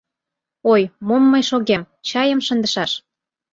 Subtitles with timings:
[0.73, 2.91] Ой, мом мый шогем, чайым шындышаш!